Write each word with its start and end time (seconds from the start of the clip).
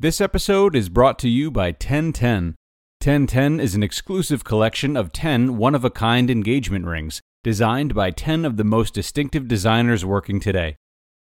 This 0.00 0.20
episode 0.20 0.76
is 0.76 0.88
brought 0.88 1.18
to 1.18 1.28
you 1.28 1.50
by 1.50 1.70
1010. 1.70 2.54
1010 3.02 3.58
is 3.58 3.74
an 3.74 3.82
exclusive 3.82 4.44
collection 4.44 4.96
of 4.96 5.10
10 5.10 5.56
one 5.56 5.74
of 5.74 5.84
a 5.84 5.90
kind 5.90 6.30
engagement 6.30 6.84
rings 6.84 7.20
designed 7.42 7.96
by 7.96 8.12
10 8.12 8.44
of 8.44 8.56
the 8.56 8.62
most 8.62 8.94
distinctive 8.94 9.48
designers 9.48 10.04
working 10.04 10.38
today. 10.38 10.76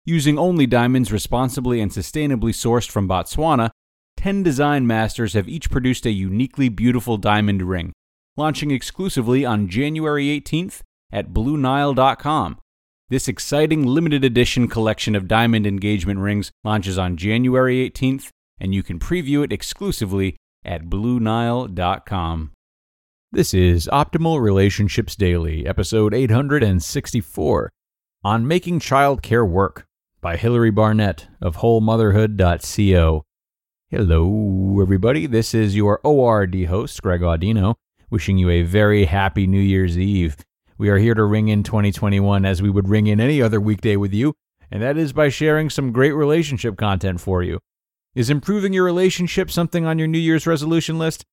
Using 0.03 0.37
only 0.37 0.67
diamonds 0.67 1.13
responsibly 1.13 1.79
and 1.79 1.91
sustainably 1.91 2.51
sourced 2.51 2.91
from 2.91 3.07
Botswana, 3.07 3.69
10 4.17 4.43
design 4.43 4.85
masters 4.85 5.31
have 5.31 5.47
each 5.47 5.71
produced 5.71 6.05
a 6.05 6.11
uniquely 6.11 6.67
beautiful 6.67 7.15
diamond 7.15 7.61
ring, 7.61 7.93
launching 8.35 8.71
exclusively 8.71 9.45
on 9.45 9.69
January 9.69 10.25
18th 10.41 10.81
at 11.09 11.31
BlueNile.com. 11.31 12.59
This 13.07 13.29
exciting 13.29 13.85
limited 13.85 14.25
edition 14.25 14.67
collection 14.67 15.15
of 15.15 15.29
diamond 15.29 15.65
engagement 15.65 16.19
rings 16.19 16.51
launches 16.65 16.97
on 16.97 17.15
January 17.15 17.89
18th, 17.89 18.29
and 18.59 18.73
you 18.73 18.83
can 18.83 18.99
preview 18.99 19.43
it 19.43 19.51
exclusively 19.51 20.35
at 20.63 20.85
BlueNile.com. 20.85 22.51
This 23.31 23.53
is 23.53 23.89
Optimal 23.91 24.41
Relationships 24.41 25.15
Daily, 25.15 25.67
episode 25.67 26.13
864, 26.13 27.69
on 28.23 28.47
making 28.47 28.79
childcare 28.79 29.47
work 29.47 29.85
by 30.21 30.37
Hilary 30.37 30.71
Barnett 30.71 31.27
of 31.41 31.57
WholeMotherhood.co. 31.57 33.23
Hello, 33.89 34.81
everybody. 34.81 35.25
This 35.27 35.53
is 35.53 35.75
your 35.75 35.99
ORD 36.03 36.65
host, 36.65 37.01
Greg 37.01 37.21
Audino, 37.21 37.75
wishing 38.09 38.37
you 38.37 38.49
a 38.49 38.63
very 38.63 39.05
happy 39.05 39.47
New 39.47 39.61
Year's 39.61 39.97
Eve. 39.97 40.37
We 40.77 40.89
are 40.89 40.97
here 40.97 41.13
to 41.13 41.23
ring 41.23 41.47
in 41.47 41.63
2021 41.63 42.45
as 42.45 42.61
we 42.61 42.69
would 42.69 42.89
ring 42.89 43.07
in 43.07 43.19
any 43.19 43.41
other 43.41 43.61
weekday 43.61 43.95
with 43.95 44.13
you, 44.13 44.33
and 44.71 44.81
that 44.81 44.97
is 44.97 45.13
by 45.13 45.29
sharing 45.29 45.69
some 45.69 45.91
great 45.91 46.11
relationship 46.11 46.77
content 46.77 47.21
for 47.21 47.43
you. 47.43 47.59
Is 48.17 48.31
improving 48.31 48.73
your 48.73 48.83
relationship 48.83 49.51
something 49.51 49.85
on 49.85 49.99
your 49.99 50.07
New 50.07 50.17
Year's 50.17 50.47
resolution 50.47 50.97
list? 50.97 51.23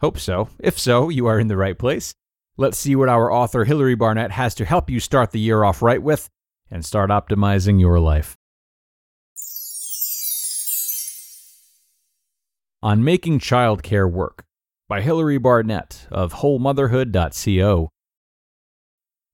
Hope 0.00 0.18
so. 0.18 0.48
If 0.58 0.78
so, 0.78 1.10
you 1.10 1.26
are 1.26 1.38
in 1.38 1.48
the 1.48 1.56
right 1.58 1.78
place. 1.78 2.14
Let's 2.56 2.78
see 2.78 2.96
what 2.96 3.10
our 3.10 3.30
author 3.30 3.66
Hilary 3.66 3.94
Barnett 3.94 4.30
has 4.30 4.54
to 4.54 4.64
help 4.64 4.88
you 4.88 5.00
start 5.00 5.32
the 5.32 5.38
year 5.38 5.64
off 5.64 5.82
right 5.82 6.02
with 6.02 6.30
and 6.70 6.82
start 6.82 7.10
optimizing 7.10 7.78
your 7.78 8.00
life. 8.00 8.38
On 12.82 13.04
Making 13.04 13.38
Childcare 13.38 14.10
Work 14.10 14.44
by 14.88 15.02
Hilary 15.02 15.36
Barnett 15.36 16.06
of 16.10 16.32
WholeMotherhood.co. 16.36 17.90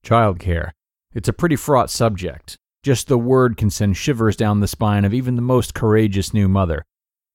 Childcare. 0.05 0.71
It's 1.15 1.29
a 1.29 1.33
pretty 1.33 1.55
fraught 1.55 1.89
subject. 1.89 2.57
Just 2.83 3.07
the 3.07 3.17
word 3.17 3.57
can 3.57 3.71
send 3.71 3.97
shivers 3.97 4.35
down 4.35 4.59
the 4.59 4.67
spine 4.67 5.05
of 5.05 5.15
even 5.15 5.37
the 5.37 5.43
most 5.43 5.73
courageous 5.73 6.35
new 6.35 6.49
mother. 6.49 6.85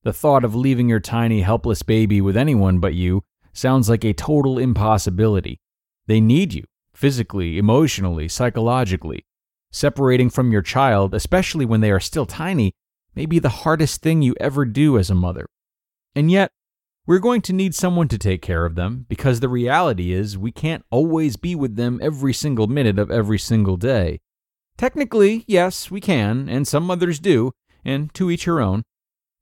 The 0.03 0.13
thought 0.13 0.43
of 0.43 0.55
leaving 0.55 0.89
your 0.89 0.99
tiny, 0.99 1.41
helpless 1.41 1.83
baby 1.83 2.21
with 2.21 2.35
anyone 2.35 2.79
but 2.79 2.95
you 2.95 3.23
sounds 3.53 3.87
like 3.87 4.03
a 4.03 4.13
total 4.13 4.57
impossibility. 4.57 5.59
They 6.07 6.19
need 6.19 6.53
you, 6.53 6.63
physically, 6.93 7.59
emotionally, 7.59 8.27
psychologically. 8.27 9.25
Separating 9.71 10.31
from 10.31 10.51
your 10.51 10.63
child, 10.63 11.13
especially 11.13 11.65
when 11.65 11.81
they 11.81 11.91
are 11.91 11.99
still 11.99 12.25
tiny, 12.25 12.73
may 13.15 13.27
be 13.27 13.37
the 13.37 13.49
hardest 13.49 14.01
thing 14.01 14.23
you 14.23 14.35
ever 14.39 14.65
do 14.65 14.97
as 14.97 15.11
a 15.11 15.15
mother. 15.15 15.45
And 16.15 16.31
yet, 16.31 16.51
we're 17.05 17.19
going 17.19 17.41
to 17.41 17.53
need 17.53 17.75
someone 17.75 18.07
to 18.07 18.17
take 18.17 18.41
care 18.41 18.65
of 18.65 18.75
them 18.75 19.05
because 19.07 19.39
the 19.39 19.49
reality 19.49 20.13
is 20.13 20.37
we 20.37 20.51
can't 20.51 20.83
always 20.89 21.35
be 21.35 21.55
with 21.55 21.75
them 21.75 21.99
every 22.01 22.33
single 22.33 22.67
minute 22.67 22.97
of 22.97 23.11
every 23.11 23.39
single 23.39 23.77
day. 23.77 24.19
Technically, 24.77 25.43
yes, 25.47 25.91
we 25.91 26.01
can, 26.01 26.49
and 26.49 26.67
some 26.67 26.83
mothers 26.83 27.19
do, 27.19 27.51
and 27.85 28.11
to 28.15 28.31
each 28.31 28.45
her 28.45 28.59
own. 28.59 28.83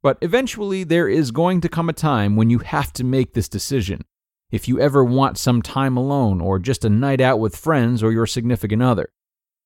But 0.02 0.18
eventually, 0.22 0.84
there 0.84 1.10
is 1.10 1.32
going 1.32 1.62
to 1.62 1.70
come 1.70 1.90
a 1.90 1.94
time 1.94 2.36
when 2.36 2.50
you 2.50 2.60
have 2.60 2.94
to 2.94 3.04
make 3.04 3.34
this 3.34 3.50
decision. 3.50 4.06
If 4.52 4.68
you 4.68 4.80
ever 4.80 5.04
want 5.04 5.38
some 5.38 5.62
time 5.62 5.98
alone 5.98 6.42
or 6.42 6.58
just 6.58 6.86
a 6.86 6.90
night 6.90 7.22
out 7.22 7.40
with 7.40 7.56
friends 7.56 8.02
or 8.02 8.12
your 8.12 8.26
significant 8.26 8.82
other. 8.82 9.10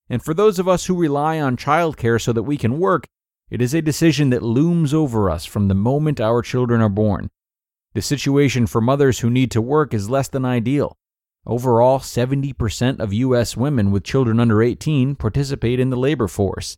And 0.10 0.24
for 0.24 0.34
those 0.34 0.60
of 0.60 0.68
us 0.68 0.86
who 0.86 1.00
rely 1.00 1.40
on 1.40 1.56
childcare 1.56 2.22
so 2.22 2.34
that 2.34 2.44
we 2.44 2.58
can 2.58 2.80
work, 2.80 3.06
it 3.50 3.62
is 3.62 3.74
a 3.74 3.82
decision 3.82 4.32
that 4.32 4.44
looms 4.44 4.94
over 4.94 5.30
us 5.30 5.46
from 5.46 5.68
the 5.68 5.76
moment 5.76 6.20
our 6.20 6.42
children 6.42 6.82
are 6.82 6.90
born. 6.90 7.30
The 7.94 8.02
situation 8.02 8.66
for 8.66 8.82
mothers 8.82 9.20
who 9.20 9.30
need 9.30 9.52
to 9.52 9.62
work 9.62 9.94
is 9.94 10.10
less 10.10 10.28
than 10.28 10.44
ideal. 10.46 10.98
Overall, 11.46 12.00
70% 12.00 13.00
of 13.00 13.14
U.S. 13.14 13.56
women 13.56 13.92
with 13.92 14.04
children 14.04 14.40
under 14.40 14.64
18 14.64 15.16
participate 15.16 15.80
in 15.80 15.92
the 15.92 15.98
labor 15.98 16.28
force. 16.28 16.78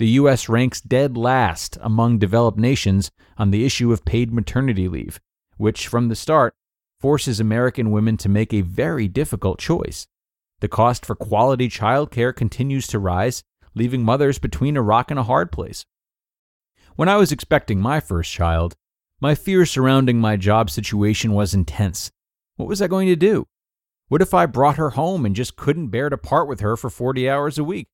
The 0.00 0.16
U.S. 0.20 0.48
ranks 0.48 0.80
dead 0.80 1.18
last 1.18 1.76
among 1.82 2.20
developed 2.20 2.56
nations 2.56 3.10
on 3.36 3.50
the 3.50 3.66
issue 3.66 3.92
of 3.92 4.06
paid 4.06 4.32
maternity 4.32 4.88
leave, 4.88 5.20
which, 5.58 5.88
from 5.88 6.08
the 6.08 6.16
start, 6.16 6.54
forces 6.98 7.38
American 7.38 7.90
women 7.90 8.16
to 8.16 8.30
make 8.30 8.54
a 8.54 8.62
very 8.62 9.08
difficult 9.08 9.58
choice. 9.58 10.06
The 10.60 10.68
cost 10.68 11.04
for 11.04 11.14
quality 11.14 11.68
childcare 11.68 12.34
continues 12.34 12.86
to 12.86 12.98
rise, 12.98 13.42
leaving 13.74 14.02
mothers 14.02 14.38
between 14.38 14.74
a 14.78 14.82
rock 14.82 15.10
and 15.10 15.20
a 15.20 15.24
hard 15.24 15.52
place. 15.52 15.84
When 16.96 17.10
I 17.10 17.16
was 17.16 17.30
expecting 17.30 17.78
my 17.78 18.00
first 18.00 18.32
child, 18.32 18.76
my 19.20 19.34
fear 19.34 19.66
surrounding 19.66 20.18
my 20.18 20.38
job 20.38 20.70
situation 20.70 21.34
was 21.34 21.52
intense. 21.52 22.10
What 22.56 22.70
was 22.70 22.80
I 22.80 22.86
going 22.86 23.08
to 23.08 23.16
do? 23.16 23.48
What 24.08 24.22
if 24.22 24.32
I 24.32 24.46
brought 24.46 24.76
her 24.76 24.90
home 24.90 25.26
and 25.26 25.36
just 25.36 25.56
couldn't 25.56 25.88
bear 25.88 26.08
to 26.08 26.16
part 26.16 26.48
with 26.48 26.60
her 26.60 26.78
for 26.78 26.88
40 26.88 27.28
hours 27.28 27.58
a 27.58 27.64
week? 27.64 27.88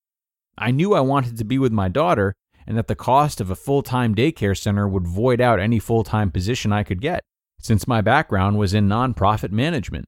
I 0.59 0.71
knew 0.71 0.95
I 0.95 1.01
wanted 1.01 1.37
to 1.39 1.45
be 1.45 1.59
with 1.59 1.73
my 1.73 1.89
daughter 1.89 2.35
and 2.67 2.77
that 2.77 2.89
the 2.89 2.95
cost 2.95 3.41
of 3.41 3.51
a 3.51 3.57
full 3.57 3.83
time 3.83 4.15
daycare 4.15 4.57
center 4.57 4.89
would 4.89 5.07
void 5.07 5.41
out 5.41 5.61
any 5.61 5.79
full 5.79 6.05
time 6.05 6.31
position 6.31 6.73
I 6.73 6.83
could 6.83 7.01
get, 7.01 7.23
since 7.61 7.87
my 7.87 8.01
background 8.01 8.59
was 8.59 8.75
in 8.75 8.89
nonprofit 8.89 9.53
management. 9.53 10.07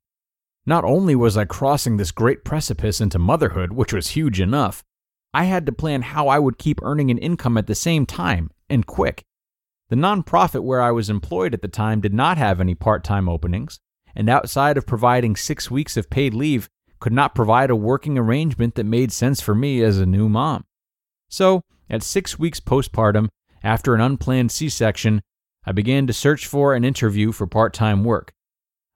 Not 0.66 0.84
only 0.84 1.14
was 1.14 1.37
I 1.37 1.44
crossing 1.44 1.97
this 1.97 2.10
great 2.10 2.44
precipice 2.44 3.00
into 3.00 3.19
motherhood, 3.19 3.72
which 3.72 3.92
was 3.92 4.08
huge 4.08 4.41
enough, 4.41 4.82
I 5.32 5.44
had 5.44 5.66
to 5.66 5.72
plan 5.72 6.03
how 6.03 6.28
I 6.28 6.38
would 6.38 6.58
keep 6.58 6.82
earning 6.82 7.10
an 7.10 7.19
income 7.19 7.56
at 7.56 7.66
the 7.66 7.75
same 7.75 8.06
time, 8.06 8.50
and 8.69 8.87
quick. 8.87 9.25
The 9.88 9.97
nonprofit 9.97 10.62
where 10.62 10.82
I 10.82 10.91
was 10.91 11.08
employed 11.08 11.54
at 11.54 11.62
the 11.62 11.69
time 11.69 12.00
did 12.00 12.12
not 12.12 12.38
have 12.38 12.60
any 12.60 12.75
part 12.75 13.04
time 13.04 13.28
openings, 13.28 13.78
and 14.14 14.28
outside 14.28 14.76
of 14.76 14.87
providing 14.87 15.37
six 15.37 15.70
weeks 15.70 15.97
of 15.97 16.10
paid 16.10 16.34
leave, 16.34 16.69
could 17.00 17.12
not 17.12 17.34
provide 17.34 17.70
a 17.70 17.76
working 17.76 18.19
arrangement 18.19 18.75
that 18.75 18.84
made 18.84 19.12
sense 19.12 19.41
for 19.41 19.54
me 19.54 19.82
as 19.82 19.98
a 19.98 20.06
new 20.06 20.28
mom. 20.28 20.64
So, 21.28 21.62
at 21.91 22.03
six 22.03 22.38
weeks 22.38 22.60
postpartum, 22.60 23.28
after 23.62 23.94
an 23.94 24.00
unplanned 24.00 24.53
C 24.53 24.69
section, 24.69 25.20
I 25.64 25.72
began 25.72 26.06
to 26.06 26.12
search 26.12 26.47
for 26.47 26.75
an 26.75 26.84
interview 26.84 27.32
for 27.32 27.47
part 27.47 27.75
time 27.75 28.04
work. 28.04 28.32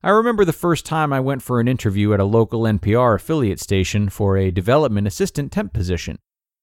I 0.03 0.11
remember 0.11 0.45
the 0.45 0.53
first 0.53 0.85
time 0.85 1.13
I 1.13 1.21
went 1.21 1.43
for 1.43 1.61
an 1.61 1.69
interview 1.69 2.13
at 2.13 2.21
a 2.21 2.25
local 2.25 2.63
NPR 2.63 3.15
affiliate 3.15 3.61
station 3.61 4.09
for 4.09 4.37
a 4.37 4.51
development 4.51 5.07
assistant 5.07 5.53
temp 5.53 5.73
position. 5.73 6.19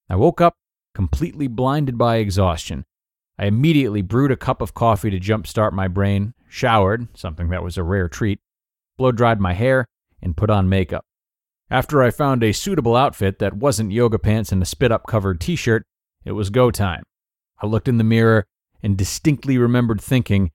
I 0.09 0.15
woke 0.15 0.41
up 0.41 0.55
completely 0.93 1.47
blinded 1.47 1.97
by 1.97 2.17
exhaustion. 2.17 2.83
I 3.37 3.45
immediately 3.45 4.01
brewed 4.01 4.31
a 4.31 4.35
cup 4.35 4.61
of 4.61 4.73
coffee 4.73 5.09
to 5.11 5.19
jumpstart 5.19 5.71
my 5.71 5.87
brain, 5.87 6.33
showered, 6.49 7.07
something 7.15 7.47
that 7.49 7.63
was 7.63 7.77
a 7.77 7.83
rare 7.83 8.09
treat, 8.09 8.39
blow 8.97 9.13
dried 9.13 9.39
my 9.39 9.53
hair, 9.53 9.85
and 10.21 10.35
put 10.35 10.49
on 10.49 10.67
makeup. 10.67 11.05
After 11.71 12.01
I 12.01 12.09
found 12.09 12.43
a 12.43 12.51
suitable 12.51 12.95
outfit 12.95 13.37
that 13.37 13.57
wasn't 13.57 13.91
yoga 13.91 14.17
pants 14.17 14.51
and 14.51 14.61
a 14.61 14.65
spit 14.65 14.91
up 14.91 15.05
covered 15.05 15.39
t 15.39 15.55
shirt, 15.55 15.83
it 16.25 16.31
was 16.31 16.49
go 16.49 16.71
time. 16.71 17.03
I 17.61 17.67
looked 17.67 17.87
in 17.87 17.99
the 17.99 18.03
mirror 18.03 18.47
and 18.81 18.97
distinctly 18.97 19.59
remembered 19.59 20.01
thinking, 20.01 20.49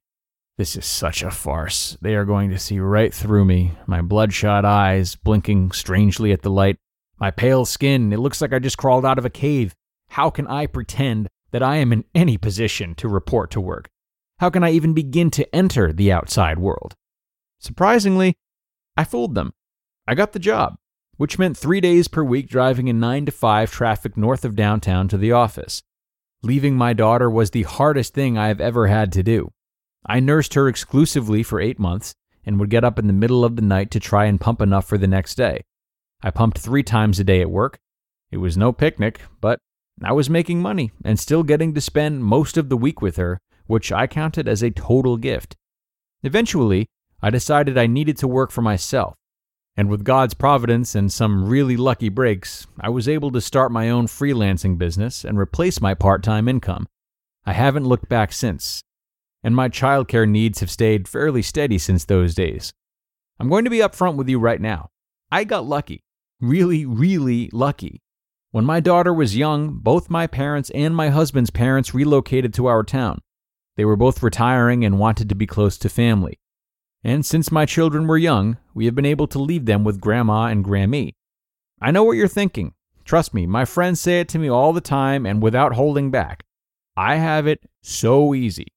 This 0.58 0.74
is 0.74 0.84
such 0.84 1.22
a 1.22 1.30
farce. 1.30 1.96
They 2.00 2.16
are 2.16 2.24
going 2.24 2.50
to 2.50 2.58
see 2.58 2.80
right 2.80 3.14
through 3.14 3.44
me, 3.44 3.74
my 3.86 4.02
bloodshot 4.02 4.64
eyes 4.64 5.14
blinking 5.14 5.70
strangely 5.70 6.32
at 6.32 6.42
the 6.42 6.50
light, 6.50 6.78
my 7.20 7.30
pale 7.30 7.64
skin. 7.64 8.12
It 8.12 8.18
looks 8.18 8.40
like 8.40 8.52
I 8.52 8.58
just 8.58 8.78
crawled 8.78 9.06
out 9.06 9.18
of 9.18 9.24
a 9.24 9.30
cave. 9.30 9.72
How 10.08 10.30
can 10.30 10.48
I 10.48 10.66
pretend 10.66 11.28
that 11.52 11.62
I 11.62 11.76
am 11.76 11.92
in 11.92 12.04
any 12.12 12.36
position 12.36 12.96
to 12.96 13.08
report 13.08 13.52
to 13.52 13.60
work? 13.60 13.88
How 14.38 14.50
can 14.50 14.64
I 14.64 14.72
even 14.72 14.94
begin 14.94 15.30
to 15.32 15.54
enter 15.54 15.92
the 15.92 16.10
outside 16.10 16.58
world? 16.58 16.96
Surprisingly, 17.60 18.34
I 18.96 19.04
fooled 19.04 19.36
them. 19.36 19.52
I 20.08 20.16
got 20.16 20.32
the 20.32 20.40
job 20.40 20.76
which 21.16 21.38
meant 21.38 21.56
three 21.56 21.80
days 21.80 22.08
per 22.08 22.22
week 22.22 22.48
driving 22.48 22.88
in 22.88 22.98
9 22.98 23.26
to 23.26 23.32
5 23.32 23.70
traffic 23.70 24.16
north 24.16 24.44
of 24.44 24.56
downtown 24.56 25.08
to 25.08 25.16
the 25.16 25.32
office. 25.32 25.82
Leaving 26.42 26.76
my 26.76 26.92
daughter 26.92 27.30
was 27.30 27.50
the 27.50 27.62
hardest 27.62 28.14
thing 28.14 28.36
I 28.36 28.48
have 28.48 28.60
ever 28.60 28.86
had 28.86 29.12
to 29.12 29.22
do. 29.22 29.50
I 30.04 30.20
nursed 30.20 30.54
her 30.54 30.68
exclusively 30.68 31.42
for 31.42 31.60
eight 31.60 31.78
months 31.78 32.14
and 32.44 32.60
would 32.60 32.70
get 32.70 32.84
up 32.84 32.98
in 32.98 33.06
the 33.06 33.12
middle 33.12 33.44
of 33.44 33.56
the 33.56 33.62
night 33.62 33.90
to 33.92 34.00
try 34.00 34.26
and 34.26 34.40
pump 34.40 34.60
enough 34.60 34.86
for 34.86 34.98
the 34.98 35.06
next 35.06 35.36
day. 35.36 35.62
I 36.22 36.30
pumped 36.30 36.58
three 36.58 36.82
times 36.82 37.18
a 37.18 37.24
day 37.24 37.40
at 37.40 37.50
work. 37.50 37.78
It 38.30 38.38
was 38.38 38.56
no 38.56 38.72
picnic, 38.72 39.20
but 39.40 39.58
I 40.02 40.12
was 40.12 40.28
making 40.28 40.60
money 40.60 40.90
and 41.04 41.18
still 41.18 41.42
getting 41.42 41.72
to 41.74 41.80
spend 41.80 42.24
most 42.24 42.56
of 42.56 42.68
the 42.68 42.76
week 42.76 43.00
with 43.00 43.16
her, 43.16 43.38
which 43.66 43.92
I 43.92 44.06
counted 44.06 44.48
as 44.48 44.62
a 44.62 44.70
total 44.70 45.16
gift. 45.16 45.56
Eventually, 46.22 46.86
I 47.22 47.30
decided 47.30 47.78
I 47.78 47.86
needed 47.86 48.18
to 48.18 48.28
work 48.28 48.50
for 48.50 48.60
myself 48.60 49.14
and 49.76 49.88
with 49.88 50.04
God's 50.04 50.34
providence 50.34 50.94
and 50.94 51.12
some 51.12 51.48
really 51.48 51.76
lucky 51.76 52.08
breaks, 52.08 52.66
I 52.80 52.90
was 52.90 53.08
able 53.08 53.30
to 53.32 53.40
start 53.40 53.72
my 53.72 53.90
own 53.90 54.06
freelancing 54.06 54.78
business 54.78 55.24
and 55.24 55.38
replace 55.38 55.80
my 55.80 55.94
part 55.94 56.22
time 56.22 56.48
income. 56.48 56.86
I 57.44 57.52
haven't 57.52 57.86
looked 57.86 58.08
back 58.08 58.32
since. 58.32 58.82
and 59.44 59.54
my 59.54 59.68
childcare 59.68 60.26
needs 60.28 60.60
have 60.60 60.70
stayed 60.70 61.06
fairly 61.06 61.42
steady 61.42 61.76
since 61.76 62.04
those 62.06 62.34
days. 62.34 62.72
I'm 63.38 63.50
going 63.50 63.64
to 63.64 63.70
be 63.70 63.78
upfront 63.78 64.16
with 64.16 64.28
you 64.28 64.38
right 64.38 64.60
now. 64.60 64.88
I 65.30 65.44
got 65.44 65.66
lucky. 65.66 66.02
Really, 66.40 66.86
really 66.86 67.50
lucky. 67.52 68.00
When 68.52 68.64
my 68.64 68.80
daughter 68.80 69.12
was 69.12 69.36
young, 69.36 69.74
both 69.74 70.08
my 70.08 70.26
parents 70.26 70.70
and 70.70 70.96
my 70.96 71.10
husband's 71.10 71.50
parents 71.50 71.92
relocated 71.92 72.54
to 72.54 72.66
our 72.66 72.82
town. 72.82 73.20
They 73.76 73.84
were 73.84 73.96
both 73.96 74.22
retiring 74.22 74.84
and 74.84 74.98
wanted 74.98 75.28
to 75.28 75.34
be 75.34 75.46
close 75.46 75.76
to 75.78 75.88
family. 75.88 76.38
And 77.04 77.24
since 77.24 77.52
my 77.52 77.66
children 77.66 78.06
were 78.06 78.16
young, 78.16 78.56
we 78.72 78.86
have 78.86 78.94
been 78.94 79.04
able 79.04 79.26
to 79.28 79.38
leave 79.38 79.66
them 79.66 79.84
with 79.84 80.00
Grandma 80.00 80.46
and 80.46 80.64
Grammy. 80.64 81.12
I 81.80 81.90
know 81.90 82.02
what 82.02 82.16
you're 82.16 82.28
thinking. 82.28 82.72
Trust 83.04 83.34
me, 83.34 83.46
my 83.46 83.66
friends 83.66 84.00
say 84.00 84.20
it 84.20 84.28
to 84.30 84.38
me 84.38 84.48
all 84.48 84.72
the 84.72 84.80
time 84.80 85.26
and 85.26 85.42
without 85.42 85.74
holding 85.74 86.10
back. 86.10 86.44
I 86.96 87.16
have 87.16 87.46
it 87.46 87.60
so 87.82 88.34
easy. 88.34 88.68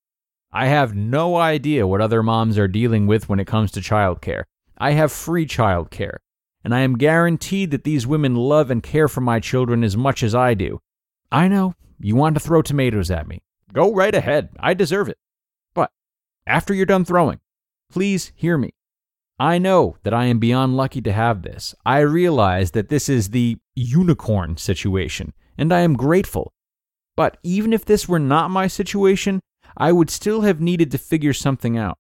I 0.52 0.68
have 0.68 0.94
no 0.94 1.38
idea 1.38 1.88
what 1.88 2.02
other 2.02 2.22
moms 2.22 2.58
are 2.58 2.68
dealing 2.68 3.08
with 3.08 3.30
when 3.30 3.40
it 3.40 3.48
comes 3.48 3.72
to 3.72 3.80
childcare. 3.80 4.44
I 4.78 4.92
have 4.92 5.12
free 5.12 5.46
childcare, 5.46 6.18
and 6.64 6.76
I 6.76 6.82
am 6.82 6.98
guaranteed 6.98 7.72
that 7.72 7.86
these 7.86 8.06
women 8.06 8.36
love 8.36 8.70
and 8.70 8.84
care 8.84 9.08
for 9.08 9.22
my 9.22 9.40
children 9.40 9.84
as 9.84 9.96
much 9.96 10.22
as 10.22 10.36
I 10.36 10.54
do. 10.54 10.80
I 11.32 11.48
know 11.48 11.76
you 12.00 12.16
want 12.16 12.36
to 12.36 12.40
throw 12.42 12.62
tomatoes 12.62 13.10
at 13.10 13.28
me. 13.28 13.42
Go 13.72 13.94
right 13.94 14.14
ahead. 14.14 14.50
I 14.60 14.74
deserve 14.74 15.08
it. 15.08 15.18
But 15.74 15.92
after 16.46 16.74
you're 16.74 16.86
done 16.86 17.06
throwing, 17.06 17.40
please 17.92 18.32
hear 18.36 18.58
me. 18.58 18.72
I 19.40 19.60
know 19.60 19.98
that 20.04 20.14
I 20.14 20.26
am 20.26 20.40
beyond 20.40 20.76
lucky 20.76 21.02
to 21.02 21.12
have 21.12 21.44
this. 21.44 21.76
I 21.86 22.00
realize 22.00 22.72
that 22.72 22.90
this 22.90 23.08
is 23.08 23.30
the 23.30 23.58
unicorn 23.76 24.58
situation, 24.58 25.34
and 25.58 25.72
I 25.72 25.82
am 25.82 25.94
grateful. 25.94 26.52
But 27.16 27.38
even 27.44 27.72
if 27.72 27.86
this 27.86 28.08
were 28.08 28.20
not 28.20 28.50
my 28.50 28.68
situation, 28.68 29.40
I 29.76 29.92
would 29.92 30.10
still 30.10 30.42
have 30.42 30.60
needed 30.60 30.92
to 30.92 30.98
figure 30.98 31.34
something 31.34 31.78
out. 31.78 31.98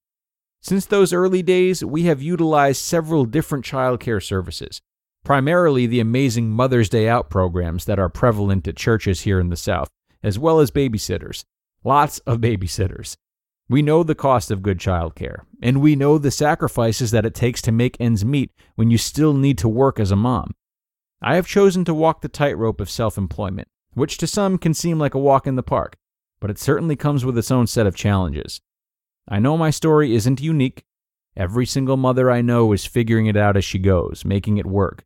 Since 0.61 0.87
those 0.87 1.13
early 1.13 1.43
days, 1.43 1.85
we 1.85 2.03
have 2.03 2.21
utilized 2.21 2.81
several 2.81 3.25
different 3.25 3.63
childcare 3.63 4.23
services, 4.23 4.81
primarily 5.23 5.85
the 5.85 5.99
amazing 5.99 6.49
Mother's 6.49 6.89
Day 6.89 7.07
Out 7.07 7.29
programs 7.29 7.85
that 7.85 7.99
are 7.99 8.09
prevalent 8.09 8.67
at 8.67 8.75
churches 8.75 9.21
here 9.21 9.39
in 9.39 9.49
the 9.49 9.55
South, 9.55 9.89
as 10.23 10.39
well 10.39 10.59
as 10.59 10.71
babysitters. 10.71 11.43
Lots 11.83 12.17
of 12.19 12.39
babysitters. 12.39 13.15
We 13.69 13.81
know 13.81 14.03
the 14.03 14.15
cost 14.15 14.49
of 14.49 14.61
good 14.61 14.79
childcare, 14.79 15.39
and 15.61 15.81
we 15.81 15.95
know 15.95 16.17
the 16.17 16.31
sacrifices 16.31 17.11
that 17.11 17.25
it 17.25 17.35
takes 17.35 17.61
to 17.63 17.71
make 17.71 17.97
ends 17.99 18.23
meet 18.23 18.51
when 18.75 18.89
you 18.89 18.97
still 18.97 19.33
need 19.33 19.57
to 19.57 19.67
work 19.67 19.99
as 19.99 20.09
a 20.09 20.15
mom. 20.15 20.55
I 21.21 21.35
have 21.35 21.47
chosen 21.47 21.83
to 21.85 21.93
walk 21.93 22.21
the 22.21 22.29
tightrope 22.29 22.79
of 22.79 22.89
self 22.89 23.17
employment, 23.17 23.67
which 23.93 24.17
to 24.19 24.27
some 24.27 24.57
can 24.57 24.73
seem 24.73 24.99
like 24.99 25.15
a 25.15 25.19
walk 25.19 25.47
in 25.47 25.55
the 25.55 25.63
park, 25.63 25.97
but 26.39 26.49
it 26.49 26.59
certainly 26.59 26.95
comes 26.95 27.25
with 27.25 27.37
its 27.37 27.51
own 27.51 27.67
set 27.67 27.87
of 27.87 27.95
challenges. 27.95 28.61
I 29.27 29.39
know 29.39 29.57
my 29.57 29.71
story 29.71 30.15
isn't 30.15 30.39
unique. 30.39 30.85
Every 31.35 31.65
single 31.65 31.97
mother 31.97 32.31
I 32.31 32.41
know 32.41 32.71
is 32.71 32.85
figuring 32.85 33.25
it 33.25 33.35
out 33.35 33.57
as 33.57 33.65
she 33.65 33.79
goes, 33.79 34.23
making 34.23 34.57
it 34.57 34.65
work. 34.65 35.03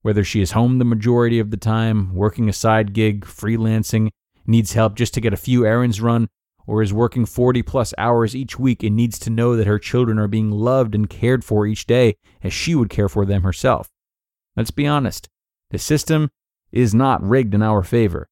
Whether 0.00 0.24
she 0.24 0.40
is 0.40 0.52
home 0.52 0.78
the 0.78 0.84
majority 0.86 1.38
of 1.38 1.50
the 1.50 1.56
time, 1.58 2.14
working 2.14 2.48
a 2.48 2.54
side 2.54 2.94
gig, 2.94 3.26
freelancing, 3.26 4.08
needs 4.46 4.72
help 4.72 4.94
just 4.94 5.12
to 5.14 5.20
get 5.20 5.34
a 5.34 5.36
few 5.36 5.66
errands 5.66 6.00
run, 6.00 6.28
or 6.68 6.82
is 6.82 6.92
working 6.92 7.24
40 7.24 7.62
plus 7.62 7.94
hours 7.96 8.36
each 8.36 8.58
week 8.58 8.82
and 8.82 8.94
needs 8.94 9.18
to 9.20 9.30
know 9.30 9.56
that 9.56 9.66
her 9.66 9.78
children 9.78 10.18
are 10.18 10.28
being 10.28 10.50
loved 10.50 10.94
and 10.94 11.08
cared 11.08 11.42
for 11.42 11.66
each 11.66 11.86
day 11.86 12.14
as 12.42 12.52
she 12.52 12.74
would 12.74 12.90
care 12.90 13.08
for 13.08 13.24
them 13.24 13.42
herself. 13.42 13.88
Let's 14.54 14.70
be 14.70 14.86
honest, 14.86 15.30
the 15.70 15.78
system 15.78 16.30
is 16.70 16.94
not 16.94 17.26
rigged 17.26 17.54
in 17.54 17.62
our 17.62 17.82
favor. 17.82 18.28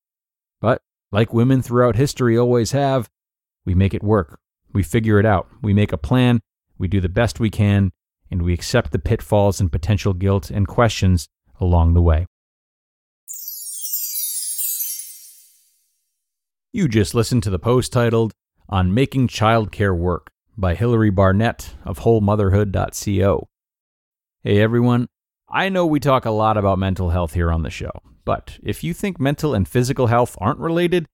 But, 0.61 0.83
like 1.11 1.33
women 1.33 1.63
throughout 1.63 1.97
history 1.97 2.37
always 2.37 2.73
have, 2.73 3.09
we 3.65 3.75
make 3.75 3.95
it 3.95 4.05
work. 4.05 4.39
We 4.71 4.83
figure 4.83 5.19
it 5.19 5.25
out. 5.25 5.49
We 5.63 5.73
make 5.73 5.93
a 5.93 5.99
plan. 5.99 6.41
We 6.77 6.89
do 6.89 7.01
the 7.01 7.09
best 7.09 7.41
we 7.41 7.49
can, 7.49 7.91
and 8.31 8.43
we 8.43 8.53
accept 8.53 8.93
the 8.93 8.99
pitfalls 8.99 9.63
and 9.63 9.73
potential 9.73 10.13
guilt 10.13 10.51
and 10.51 10.69
questions 10.69 11.27
along 11.59 11.95
the 11.95 12.03
way. 12.03 12.27
You 16.77 16.89
just 16.89 17.15
listened 17.15 17.43
to 17.45 17.49
the 17.49 17.59
post 17.59 17.91
titled 17.91 18.35
On 18.69 18.93
Making 18.93 19.29
Childcare 19.29 19.97
Work 19.97 20.31
by 20.59 20.75
Hilary 20.75 21.09
Barnett 21.09 21.75
of 21.87 22.01
WholeMotherhood.co. 22.01 23.49
Hey 24.43 24.61
everyone, 24.61 25.09
I 25.49 25.71
know 25.71 25.87
we 25.87 26.01
talk 26.01 26.27
a 26.27 26.31
lot 26.31 26.59
about 26.59 26.79
mental 26.79 27.09
health 27.09 27.33
here 27.33 27.51
on 27.51 27.63
the 27.63 27.71
show, 27.71 27.93
but 28.27 28.59
if 28.63 28.85
you 28.85 28.93
think 28.93 29.19
mental 29.19 29.55
and 29.55 29.67
physical 29.67 30.09
health 30.09 30.37
aren't 30.39 30.59
related, 30.59 31.07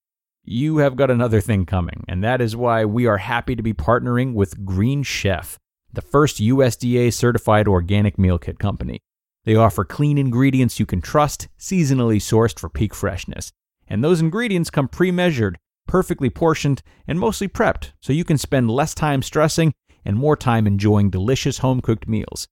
you 0.43 0.79
have 0.79 0.97
got 0.97 1.13
another 1.13 1.41
thing 1.41 1.65
coming, 1.65 2.03
and 2.09 2.25
that 2.25 2.41
is 2.41 2.57
why 2.57 2.85
we 2.85 3.07
are 3.07 3.19
happy 3.19 3.55
to 3.55 3.63
be 3.63 3.73
partnering 3.73 4.35
with 4.35 4.65
Green 4.65 5.05
Chef, 5.05 5.61
the 5.93 6.03
first 6.03 6.39
USDA 6.39 7.13
certified 7.13 7.69
organic 7.69 8.19
meal 8.19 8.41
kit 8.41 8.59
company. 8.59 8.99
They 9.45 9.55
offer 9.55 9.85
clean 9.85 10.19
ingredients 10.19 10.81
you 10.81 10.87
can 10.87 11.01
trust, 11.01 11.47
seasonally 11.57 12.17
sourced 12.17 12.59
for 12.59 12.69
peak 12.69 12.97
freshness. 12.97 13.53
And 13.89 14.03
those 14.03 14.21
ingredients 14.21 14.71
come 14.71 14.89
pre 14.89 15.11
measured, 15.11 15.59
perfectly 15.87 16.31
portioned, 16.31 16.83
and 17.07 17.19
mostly 17.19 17.49
prepped, 17.49 17.93
so 18.01 18.13
you 18.13 18.25
can 18.25 18.39
spend 18.39 18.71
less 18.71 18.95
time 18.95 19.23
stressing 19.23 19.75
and 20.05 20.17
more 20.17 20.37
time 20.37 20.67
enjoying 20.67 21.11
delicious 21.11 21.59
home 21.59 21.81
cooked 21.81 22.09
meals. 22.09 22.49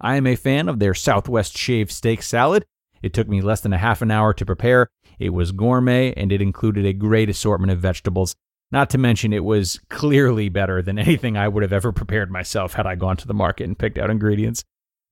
I 0.00 0.16
am 0.16 0.26
a 0.26 0.36
fan 0.36 0.68
of 0.68 0.78
their 0.78 0.94
Southwest 0.94 1.56
shaved 1.56 1.90
steak 1.90 2.22
salad. 2.22 2.64
It 3.02 3.12
took 3.12 3.28
me 3.28 3.40
less 3.40 3.60
than 3.60 3.72
a 3.72 3.78
half 3.78 4.02
an 4.02 4.10
hour 4.10 4.32
to 4.34 4.46
prepare, 4.46 4.88
it 5.18 5.30
was 5.30 5.52
gourmet 5.52 6.12
and 6.14 6.32
it 6.32 6.42
included 6.42 6.84
a 6.84 6.92
great 6.92 7.28
assortment 7.28 7.72
of 7.72 7.78
vegetables. 7.80 8.34
Not 8.70 8.90
to 8.90 8.98
mention, 8.98 9.32
it 9.32 9.44
was 9.44 9.80
clearly 9.88 10.48
better 10.48 10.82
than 10.82 10.98
anything 10.98 11.36
I 11.36 11.48
would 11.48 11.62
have 11.62 11.72
ever 11.72 11.92
prepared 11.92 12.30
myself 12.30 12.74
had 12.74 12.86
I 12.86 12.94
gone 12.94 13.16
to 13.18 13.26
the 13.26 13.34
market 13.34 13.64
and 13.64 13.78
picked 13.78 13.98
out 13.98 14.10
ingredients. 14.10 14.64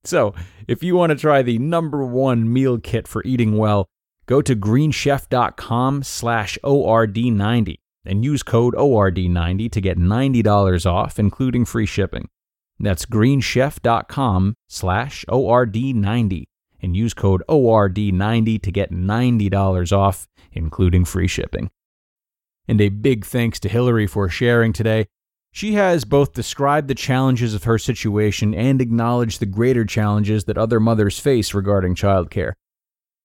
So, 0.05 0.35
if 0.67 0.83
you 0.83 0.97
want 0.97 1.11
to 1.11 1.17
try 1.17 1.43
the 1.43 1.59
number 1.59 2.05
one 2.05 2.53
meal 2.53 2.79
kit 2.79 3.07
for 3.07 3.23
eating 3.25 3.57
well, 3.57 3.87
go 4.33 4.41
to 4.41 4.57
greenchef.com 4.57 6.03
slash 6.03 6.59
ORD90 6.65 7.77
and 8.07 8.25
use 8.25 8.43
code 8.43 8.73
ORD90 8.75 9.71
to 9.71 9.81
get 9.83 9.99
$90 9.99 10.91
off, 10.91 11.19
including 11.19 11.67
free 11.67 11.85
shipping. 11.85 12.31
That's 12.81 13.05
greenchef.com 13.05 14.55
slash 14.71 15.27
ORD90 15.29 16.45
and 16.81 16.97
use 16.97 17.13
code 17.13 17.43
ORD90 17.47 18.63
to 18.63 18.73
get 18.73 18.91
$90 18.91 19.93
off, 19.93 20.27
including 20.51 21.05
free 21.05 21.29
shipping. 21.29 21.71
And 22.67 22.81
a 22.81 22.89
big 22.89 23.27
thanks 23.27 23.61
to 23.61 23.69
Hilary 23.69 24.07
for 24.07 24.31
sharing 24.31 24.73
today. 24.73 25.09
She 25.53 25.75
has 25.75 26.07
both 26.07 26.33
described 26.33 26.89
the 26.89 26.95
challenges 26.95 27.53
of 27.53 27.65
her 27.65 27.77
situation 27.77 28.55
and 28.55 28.81
acknowledged 28.81 29.41
the 29.41 29.47
greater 29.59 29.85
challenges 29.85 30.45
that 30.45 30.57
other 30.57 30.81
mothers 30.81 31.19
face 31.19 31.53
regarding 31.53 31.97
childcare. 31.97 32.55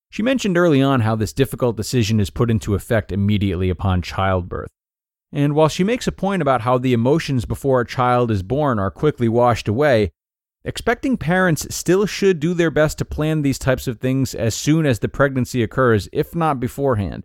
She 0.10 0.24
mentioned 0.24 0.58
early 0.58 0.82
on 0.82 1.02
how 1.02 1.16
this 1.16 1.34
difficult 1.34 1.78
decision 1.78 2.20
is 2.20 2.30
put 2.30 2.50
into 2.50 2.76
effect 2.76 3.12
immediately 3.12 3.70
upon 3.70 4.02
childbirth. 4.02 4.72
And 5.32 5.54
while 5.54 5.68
she 5.68 5.84
makes 5.84 6.08
a 6.08 6.12
point 6.12 6.42
about 6.42 6.62
how 6.62 6.78
the 6.78 6.94
emotions 6.94 7.46
before 7.46 7.82
a 7.82 7.88
child 7.88 8.32
is 8.32 8.44
born 8.44 8.80
are 8.80 8.90
quickly 8.90 9.28
washed 9.28 9.68
away, 9.68 10.12
Expecting 10.68 11.16
parents 11.16 11.66
still 11.74 12.06
should 12.06 12.42
do 12.42 12.54
their 12.54 12.70
best 12.70 12.98
to 12.98 13.06
plan 13.06 13.42
these 13.42 13.58
types 13.58 13.88
of 13.88 14.00
things 14.00 14.36
as 14.36 14.54
soon 14.54 14.86
as 14.86 15.00
the 15.00 15.08
pregnancy 15.08 15.64
occurs, 15.64 16.10
if 16.12 16.36
not 16.36 16.60
beforehand. 16.60 17.24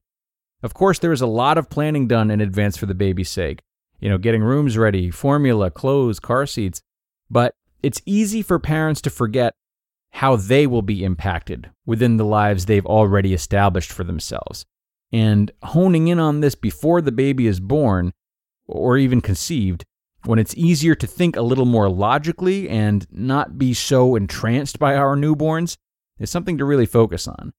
Of 0.62 0.74
course, 0.74 1.00
there 1.00 1.10
is 1.10 1.20
a 1.20 1.26
lot 1.26 1.58
of 1.58 1.68
planning 1.68 2.06
done 2.06 2.30
in 2.30 2.40
advance 2.40 2.76
for 2.76 2.86
the 2.86 2.94
baby's 2.94 3.30
sake. 3.30 3.60
You 3.98 4.08
know, 4.08 4.16
getting 4.16 4.44
rooms 4.44 4.78
ready, 4.78 5.10
formula, 5.10 5.72
clothes, 5.72 6.20
car 6.20 6.46
seats. 6.46 6.82
But 7.28 7.52
it's 7.82 8.00
easy 8.06 8.42
for 8.42 8.60
parents 8.60 9.00
to 9.02 9.10
forget 9.10 9.54
how 10.12 10.36
they 10.36 10.66
will 10.66 10.82
be 10.82 11.04
impacted 11.04 11.70
within 11.86 12.16
the 12.16 12.24
lives 12.24 12.66
they've 12.66 12.86
already 12.86 13.34
established 13.34 13.92
for 13.92 14.04
themselves. 14.04 14.64
And 15.12 15.50
honing 15.62 16.08
in 16.08 16.18
on 16.18 16.40
this 16.40 16.54
before 16.54 17.00
the 17.00 17.12
baby 17.12 17.46
is 17.46 17.60
born 17.60 18.12
or 18.66 18.96
even 18.96 19.20
conceived 19.20 19.84
when 20.24 20.38
it's 20.38 20.54
easier 20.56 20.94
to 20.94 21.06
think 21.06 21.36
a 21.36 21.42
little 21.42 21.64
more 21.64 21.88
logically 21.88 22.68
and 22.68 23.06
not 23.10 23.58
be 23.58 23.74
so 23.74 24.14
entranced 24.14 24.78
by 24.78 24.94
our 24.94 25.16
newborns, 25.16 25.76
is 26.18 26.30
something 26.30 26.58
to 26.58 26.64
really 26.64 26.86
focus 26.86 27.26
on. 27.26 27.52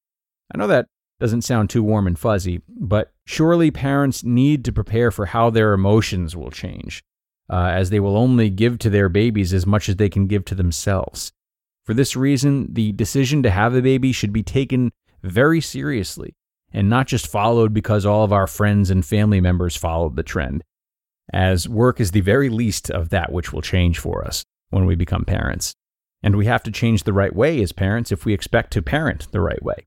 I 0.53 0.57
know 0.57 0.67
that 0.67 0.87
doesn't 1.19 1.41
sound 1.41 1.69
too 1.69 1.83
warm 1.83 2.07
and 2.07 2.17
fuzzy, 2.17 2.61
but 2.67 3.11
surely 3.25 3.71
parents 3.71 4.23
need 4.23 4.63
to 4.65 4.71
prepare 4.71 5.11
for 5.11 5.25
how 5.27 5.49
their 5.49 5.73
emotions 5.73 6.35
will 6.35 6.51
change, 6.51 7.03
uh, 7.49 7.71
as 7.73 7.89
they 7.89 7.99
will 7.99 8.15
only 8.15 8.49
give 8.49 8.79
to 8.79 8.89
their 8.89 9.09
babies 9.09 9.53
as 9.53 9.65
much 9.65 9.89
as 9.89 9.97
they 9.97 10.09
can 10.09 10.27
give 10.27 10.45
to 10.45 10.55
themselves. 10.55 11.33
For 11.85 11.93
this 11.93 12.15
reason, 12.15 12.73
the 12.73 12.91
decision 12.93 13.43
to 13.43 13.49
have 13.49 13.75
a 13.75 13.81
baby 13.81 14.11
should 14.11 14.33
be 14.33 14.43
taken 14.43 14.91
very 15.21 15.61
seriously 15.61 16.35
and 16.71 16.89
not 16.89 17.07
just 17.07 17.27
followed 17.27 17.73
because 17.73 18.05
all 18.05 18.23
of 18.23 18.33
our 18.33 18.47
friends 18.47 18.89
and 18.89 19.05
family 19.05 19.41
members 19.41 19.75
followed 19.75 20.15
the 20.15 20.23
trend 20.23 20.63
as 21.31 21.69
work 21.69 21.99
is 21.99 22.11
the 22.11 22.21
very 22.21 22.49
least 22.49 22.89
of 22.89 23.09
that 23.09 23.31
which 23.31 23.53
will 23.53 23.61
change 23.61 23.99
for 23.99 24.25
us 24.25 24.43
when 24.69 24.85
we 24.85 24.95
become 24.95 25.23
parents. 25.23 25.75
And 26.21 26.35
we 26.35 26.45
have 26.45 26.63
to 26.63 26.71
change 26.71 27.03
the 27.03 27.13
right 27.13 27.35
way 27.35 27.61
as 27.61 27.71
parents 27.71 28.11
if 28.11 28.25
we 28.25 28.33
expect 28.33 28.71
to 28.73 28.81
parent 28.81 29.31
the 29.31 29.41
right 29.41 29.61
way. 29.61 29.85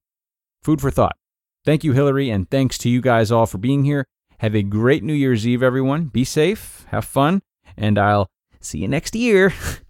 Food 0.63 0.81
for 0.81 0.91
thought. 0.91 1.17
Thank 1.65 1.83
you, 1.83 1.93
Hilary, 1.93 2.31
and 2.31 2.49
thanks 2.51 2.79
to 2.79 2.89
you 2.89 3.01
guys 3.01 3.33
all 3.33 3.47
for 3.47 3.59
being 3.59 3.85
here. 3.85 4.07
Have 4.39 4.55
a 4.55 4.63
great 4.63 5.03
New 5.03 5.15
Year's 5.15 5.47
Eve, 5.47 5.63
everyone. 5.63 6.07
Be 6.07 6.25
safe, 6.25 6.85
have 6.91 7.05
fun, 7.05 7.43
and 7.77 7.99
I'll 7.99 8.29
see 8.61 8.79
you 8.79 8.89
next 8.89 9.15
year 9.15 9.53